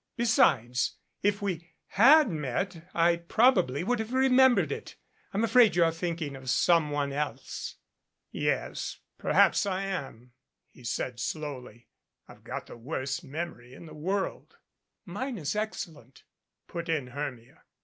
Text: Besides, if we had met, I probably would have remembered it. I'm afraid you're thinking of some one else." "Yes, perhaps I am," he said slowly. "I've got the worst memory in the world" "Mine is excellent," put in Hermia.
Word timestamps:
Besides, 0.15 0.95
if 1.21 1.43
we 1.43 1.73
had 1.89 2.27
met, 2.27 2.89
I 2.91 3.17
probably 3.17 3.83
would 3.83 3.99
have 3.99 4.13
remembered 4.13 4.71
it. 4.71 4.95
I'm 5.31 5.43
afraid 5.43 5.75
you're 5.75 5.91
thinking 5.91 6.35
of 6.35 6.49
some 6.49 6.89
one 6.89 7.13
else." 7.13 7.75
"Yes, 8.31 8.97
perhaps 9.19 9.67
I 9.67 9.83
am," 9.83 10.31
he 10.71 10.83
said 10.83 11.19
slowly. 11.19 11.87
"I've 12.27 12.43
got 12.43 12.65
the 12.65 12.77
worst 12.77 13.23
memory 13.23 13.75
in 13.75 13.85
the 13.85 13.93
world" 13.93 14.57
"Mine 15.05 15.37
is 15.37 15.55
excellent," 15.55 16.23
put 16.67 16.89
in 16.89 17.05
Hermia. 17.09 17.61